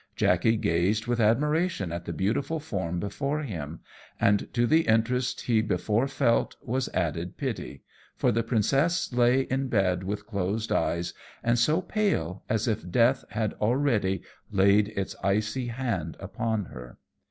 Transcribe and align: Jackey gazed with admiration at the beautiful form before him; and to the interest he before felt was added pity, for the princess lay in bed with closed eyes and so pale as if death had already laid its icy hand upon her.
Jackey 0.15 0.57
gazed 0.57 1.05
with 1.05 1.19
admiration 1.21 1.91
at 1.91 2.05
the 2.05 2.11
beautiful 2.11 2.59
form 2.59 2.99
before 2.99 3.43
him; 3.43 3.81
and 4.19 4.51
to 4.51 4.65
the 4.65 4.87
interest 4.87 5.41
he 5.41 5.61
before 5.61 6.07
felt 6.07 6.55
was 6.63 6.89
added 6.91 7.37
pity, 7.37 7.83
for 8.15 8.31
the 8.31 8.41
princess 8.41 9.13
lay 9.13 9.41
in 9.41 9.67
bed 9.67 10.03
with 10.03 10.25
closed 10.25 10.71
eyes 10.71 11.13
and 11.43 11.59
so 11.59 11.81
pale 11.83 12.43
as 12.49 12.67
if 12.67 12.89
death 12.89 13.23
had 13.29 13.53
already 13.61 14.23
laid 14.49 14.87
its 14.87 15.15
icy 15.23 15.67
hand 15.67 16.17
upon 16.19 16.65
her. 16.65 16.97